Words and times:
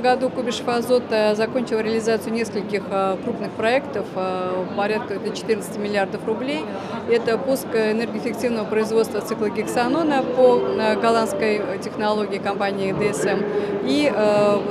году 0.00 0.30
Кубишев 0.30 0.68
Азот 0.68 1.04
э, 1.10 1.34
закончил 1.34 1.80
реализацию 1.80 2.32
нескольких 2.32 2.82
э, 2.88 3.16
крупных 3.22 3.50
проектов, 3.52 4.06
э, 4.14 4.64
порядка 4.76 5.18
14 5.18 5.78
миллиардов 5.78 6.24
рублей. 6.26 6.64
Это 7.10 7.36
пуск 7.36 7.66
энергоэффективного 7.74 8.64
производства 8.66 9.20
цикла 9.20 9.50
гексанона 9.50 10.22
по 10.22 10.60
голландской 11.00 11.60
технологии 11.82 12.38
компании 12.38 12.92
DSM 12.92 13.44
и 13.84 14.12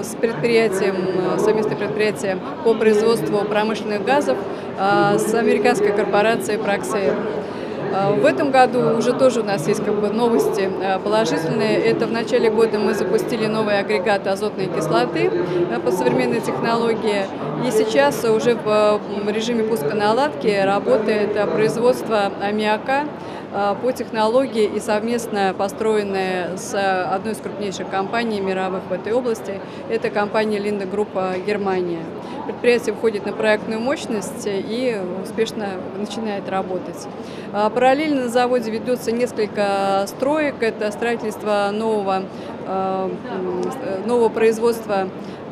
с 0.02 0.16
предприятием, 0.16 1.40
совместное 1.40 1.78
предприятие 1.78 2.38
по 2.64 2.74
производству 2.74 3.40
промышленных 3.46 4.04
газов 4.04 4.38
с 4.78 5.34
американской 5.34 5.94
корпорацией 5.94 6.60
Praxair. 6.60 7.45
А, 7.98 8.12
в 8.12 8.26
этом 8.26 8.52
году 8.52 8.98
уже 8.98 9.14
тоже 9.14 9.40
у 9.40 9.44
нас 9.44 9.66
есть 9.70 9.84
как 9.84 9.96
бы 9.96 10.10
новости 10.10 10.70
а, 10.84 11.00
положительные. 11.00 11.78
Это 11.78 12.08
в 12.08 12.12
начале 12.12 12.50
года 12.50 12.78
мы 12.78 12.94
запустили 12.94 13.46
новый 13.46 13.80
агрегат 13.80 14.28
азотной 14.28 14.66
кислоты 14.66 15.32
а, 15.74 15.80
по 15.80 15.92
современной 15.92 16.42
технологии. 16.42 17.26
И 17.66 17.72
сейчас 17.72 18.26
уже 18.26 18.56
в 18.56 19.00
режиме 19.30 19.64
пуска 19.64 19.96
наладки 19.96 20.48
работает 20.48 21.34
производство 21.54 22.32
аммиака 22.42 23.06
по 23.82 23.92
технологии 23.94 24.66
и 24.66 24.80
совместно 24.82 25.56
построенная 25.58 26.58
с 26.58 26.74
одной 26.76 27.34
из 27.34 27.38
крупнейших 27.38 27.90
компаний 27.90 28.42
мировых 28.42 28.84
в 28.90 28.92
этой 28.92 29.14
области. 29.14 29.62
Это 29.90 30.10
компания 30.10 30.60
Линда 30.60 30.86
Группа 30.86 31.36
Германия. 31.46 32.02
Предприятие 32.46 32.94
входит 32.94 33.26
на 33.26 33.32
проектную 33.32 33.80
мощность 33.80 34.46
и 34.46 35.00
успешно 35.24 35.68
начинает 35.98 36.50
работать. 36.50 37.08
Параллельно 37.52 38.24
на 38.24 38.30
заводе 38.30 38.72
ведется 38.72 39.12
несколько 39.12 40.04
строек. 40.08 40.56
Это 40.60 40.92
строительство 40.92 41.70
нового, 41.72 42.24
нового 44.06 44.30
производства 44.30 45.08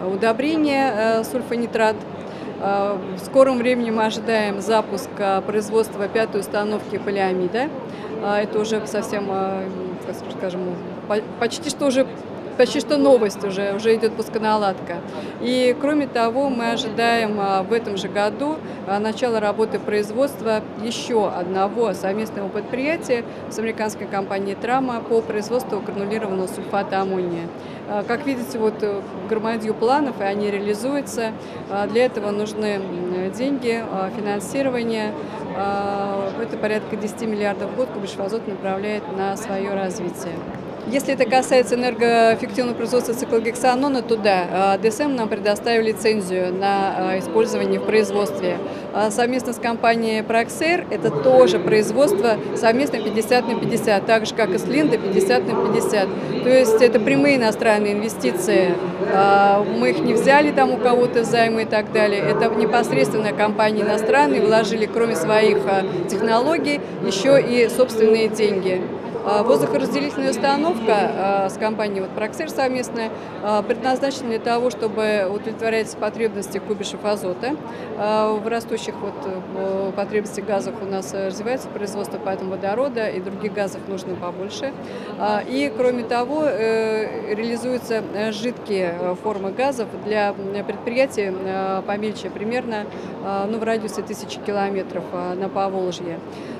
удобрения 0.05 1.23
сульфонитрат 1.23 1.95
Э, 1.95 2.22
в 2.63 3.19
скором 3.25 3.57
времени 3.57 3.89
мы 3.91 4.05
ожидаем 4.05 4.61
запуск 4.61 5.09
производства 5.45 6.07
пятой 6.07 6.39
установки 6.39 6.97
полиамида. 6.97 7.69
Э, 8.21 8.35
это 8.43 8.59
уже 8.59 8.85
совсем, 8.87 9.29
скажем, 10.37 10.61
почти 11.39 11.69
что 11.69 11.87
уже 11.87 12.07
почти 12.57 12.79
что 12.79 12.97
новость 12.97 13.43
уже, 13.43 13.73
уже 13.75 13.95
идет 13.95 14.13
пусконаладка. 14.13 14.97
И 15.41 15.75
кроме 15.79 16.07
того, 16.07 16.49
мы 16.49 16.71
ожидаем 16.71 17.37
а, 17.39 17.63
в 17.63 17.73
этом 17.73 17.97
же 17.97 18.07
году 18.07 18.57
а, 18.87 18.99
начало 18.99 19.39
работы 19.39 19.79
производства 19.79 20.61
еще 20.83 21.29
одного 21.29 21.93
совместного 21.93 22.47
предприятия 22.49 23.23
с 23.49 23.59
американской 23.59 24.07
компанией 24.07 24.55
Трама 24.55 25.01
по 25.01 25.21
производству 25.21 25.79
гранулированного 25.79 26.47
сульфата 26.47 27.01
аммония. 27.01 27.47
А, 27.89 28.03
как 28.03 28.25
видите, 28.25 28.57
вот 28.57 28.75
э, 28.81 29.01
громадью 29.29 29.73
планов, 29.73 30.19
и 30.21 30.23
они 30.23 30.49
реализуются. 30.49 31.31
Для 31.89 32.05
этого 32.05 32.31
нужны 32.31 32.79
деньги, 33.35 33.83
финансирование. 34.15 35.13
Это 35.53 36.57
порядка 36.57 36.95
10 36.95 37.21
миллиардов 37.23 37.71
в 37.71 37.75
год 37.75 37.89
Кубишвазот 37.89 38.47
направляет 38.47 39.03
на 39.17 39.35
свое 39.37 39.73
развитие. 39.73 40.33
Если 40.87 41.13
это 41.13 41.25
касается 41.25 41.75
энергоэффективного 41.75 42.75
производства 42.75 43.13
циклогексанона, 43.13 44.01
то 44.01 44.17
да, 44.17 44.47
а, 44.51 44.77
ДСМ 44.77 45.15
нам 45.15 45.29
предоставил 45.29 45.85
лицензию 45.85 46.53
на 46.53 47.11
а, 47.13 47.19
использование 47.19 47.79
в 47.79 47.85
производстве. 47.85 48.57
А 48.93 49.09
совместно 49.09 49.53
с 49.53 49.57
компанией 49.57 50.21
Praxair 50.21 50.85
это 50.89 51.09
тоже 51.09 51.57
производство 51.57 52.37
совместно 52.57 52.99
50 52.99 53.47
на 53.47 53.59
50, 53.59 54.05
так 54.05 54.25
же 54.25 54.35
как 54.35 54.49
и 54.49 54.57
с 54.57 54.65
Линда 54.65 54.97
50 54.97 55.47
на 55.47 55.73
50. 55.73 56.43
То 56.43 56.49
есть 56.49 56.81
это 56.81 56.99
прямые 56.99 57.37
иностранные 57.37 57.93
инвестиции. 57.93 58.75
Мы 59.79 59.91
их 59.91 59.99
не 59.99 60.13
взяли 60.13 60.51
там 60.51 60.71
у 60.71 60.77
кого-то 60.77 61.23
займы 61.23 61.61
и 61.61 61.65
так 61.65 61.93
далее. 61.93 62.19
Это 62.19 62.53
непосредственно 62.53 63.31
компании 63.31 63.83
иностранные 63.83 64.41
вложили, 64.41 64.85
кроме 64.85 65.15
своих 65.15 65.59
технологий, 66.09 66.81
еще 67.05 67.41
и 67.41 67.69
собственные 67.69 68.27
деньги. 68.27 68.81
Воздухоразделительная 69.23 70.31
установка 70.31 70.72
а, 70.87 71.49
с 71.49 71.57
компанией 71.57 72.01
вот 72.01 72.11
Проксер 72.11 72.49
совместная 72.49 73.11
а, 73.43 73.61
предназначена 73.61 74.29
для 74.29 74.39
того, 74.39 74.69
чтобы 74.69 75.27
удовлетворять 75.29 75.95
потребности 75.97 76.57
кубишев 76.57 77.03
азота. 77.03 77.55
В 77.95 78.47
растущих 78.47 78.95
вот 78.95 79.13
э, 79.25 79.91
потребностях 79.95 80.45
газов 80.45 80.75
у 80.81 80.85
нас 80.85 81.13
развивается 81.13 81.69
производство, 81.69 82.19
поэтому 82.23 82.51
водорода 82.51 83.07
и 83.07 83.19
других 83.19 83.53
газов 83.53 83.81
нужно 83.87 84.15
побольше. 84.15 84.73
И 85.47 85.71
кроме 85.75 86.03
того, 86.03 86.43
э, 86.45 87.33
реализуются 87.33 88.03
жидкие 88.31 88.95
э, 88.99 89.15
формы 89.21 89.51
газов 89.51 89.87
для 90.05 90.33
предприятий 90.33 91.31
помельче, 91.85 92.29
примерно 92.29 92.85
ну, 93.49 93.57
в 93.57 93.63
радиусе 93.63 94.01
тысячи 94.01 94.39
километров 94.39 95.03
на 95.13 95.49
Поволжье. 95.49 96.19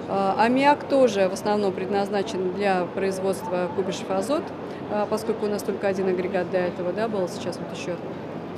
Аммиак 0.10 0.84
тоже 0.84 1.30
в 1.30 1.34
основном 1.34 1.72
предназначен 1.72 2.54
для 2.54 2.86
производства 2.94 3.70
Кубишев 3.76 4.10
азот, 4.10 4.44
а, 4.92 5.06
поскольку 5.10 5.46
у 5.46 5.50
нас 5.50 5.64
только 5.64 5.88
один 5.88 6.08
агрегат 6.08 6.52
до 6.52 6.58
этого 6.58 6.92
да, 6.92 7.08
был, 7.08 7.28
сейчас 7.30 7.58
вот 7.58 7.78
еще 7.78 7.96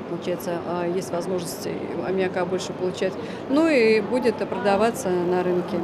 получается, 0.09 0.57
а, 0.67 0.88
есть 0.88 1.11
возможность 1.11 1.67
аммиака 2.07 2.45
больше 2.45 2.73
получать. 2.73 3.13
Ну 3.50 3.67
и 3.67 4.01
будет 4.01 4.35
продаваться 4.35 5.09
на 5.09 5.44
рынке. 5.44 5.78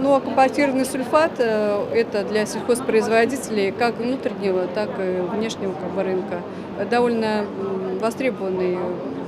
Ну, 0.00 0.14
а 0.14 0.20
компактированный 0.20 0.84
сульфат 0.84 1.32
э,– 1.38 1.86
это 1.94 2.24
для 2.24 2.46
сельхозпроизводителей 2.46 3.70
как 3.70 3.98
внутреннего, 3.98 4.66
так 4.66 4.90
и 4.98 5.20
внешнего 5.20 5.72
как 5.72 5.90
бы, 5.92 6.02
рынка. 6.02 6.40
Довольно 6.90 7.44
востребованный 8.00 8.78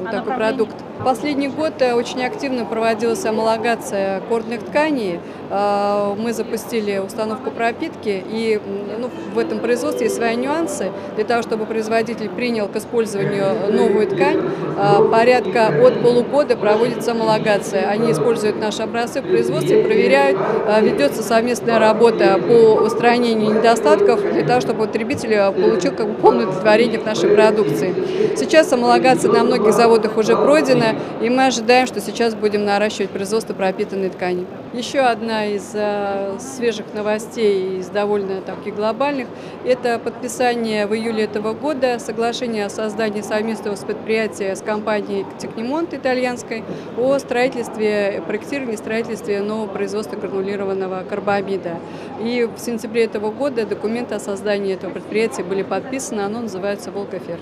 вот 0.02 0.10
такой 0.10 0.34
продукт. 0.34 0.74
Последний 1.04 1.48
год 1.48 1.74
э, 1.80 1.94
очень 1.94 2.24
активно 2.24 2.64
проводилась 2.64 3.24
амалогация 3.24 4.20
кордных 4.28 4.62
тканей. 4.64 5.18
А, 5.50 6.14
мы 6.16 6.32
запустили 6.32 6.98
установку 6.98 7.50
пропитки, 7.50 8.22
и 8.30 8.60
ну, 8.98 9.10
в 9.34 9.38
этом 9.38 9.58
производстве 9.58 10.06
есть 10.06 10.16
свои 10.16 10.36
нюансы. 10.36 10.92
Для 11.16 11.24
того, 11.24 11.42
чтобы 11.42 11.66
производитель 11.66 12.28
принял 12.28 12.68
к 12.68 12.76
использованию 12.76 13.72
новую 13.72 14.06
ткань, 14.06 14.40
а, 14.78 15.02
порядка 15.02 15.68
от 15.68 16.02
полугода 16.02 16.56
проводится 16.56 17.12
амалогация. 17.12 17.88
Они 17.88 18.12
используют 18.12 18.60
наши 18.60 18.82
образцы 18.82 19.22
в 19.22 19.26
производстве, 19.26 19.82
проверяют, 19.82 20.38
ведется 20.82 21.22
совместная 21.22 21.78
работа 21.78 22.38
по 22.38 22.82
устранению 22.82 23.54
недостатков 23.56 24.20
для 24.32 24.44
того, 24.44 24.60
чтобы 24.60 24.86
потребитель 24.86 25.52
получил 25.52 25.92
как 25.92 26.08
бы 26.08 26.14
полное 26.14 26.46
удовлетворение 26.46 27.00
в 27.00 27.06
нашей 27.06 27.30
продукции. 27.30 27.94
Сейчас 28.36 28.61
амалогация 28.70 29.32
на 29.32 29.44
многих 29.44 29.72
заводах 29.72 30.18
уже 30.18 30.36
пройдена, 30.36 30.94
и 31.22 31.30
мы 31.30 31.46
ожидаем, 31.46 31.86
что 31.86 32.00
сейчас 32.00 32.34
будем 32.34 32.66
наращивать 32.66 33.08
производство 33.08 33.54
пропитанной 33.54 34.10
ткани. 34.10 34.44
Еще 34.74 35.00
одна 35.00 35.46
из 35.46 35.70
э, 35.74 36.38
свежих 36.38 36.86
новостей, 36.94 37.78
из 37.78 37.88
довольно 37.88 38.40
таких 38.40 38.74
глобальных, 38.74 39.28
это 39.64 39.98
подписание 39.98 40.86
в 40.86 40.94
июле 40.94 41.24
этого 41.24 41.52
года 41.52 41.98
соглашения 41.98 42.66
о 42.66 42.70
создании 42.70 43.20
совместного 43.22 43.76
предприятия 43.76 44.54
с 44.54 44.62
компанией 44.62 45.26
Технимонт 45.38 45.94
итальянской 45.94 46.64
о 46.98 47.18
строительстве, 47.18 48.22
проектировании 48.26 48.76
строительстве 48.76 49.40
нового 49.40 49.66
производства 49.66 50.16
гранулированного 50.16 51.04
карбамида. 51.08 51.76
И 52.20 52.48
в 52.54 52.58
сентябре 52.58 53.04
этого 53.04 53.30
года 53.30 53.66
документы 53.66 54.14
о 54.14 54.20
создании 54.20 54.74
этого 54.74 54.90
предприятия 54.90 55.42
были 55.42 55.62
подписаны, 55.62 56.20
оно 56.20 56.40
называется 56.40 56.90
«Волкоферт». 56.90 57.40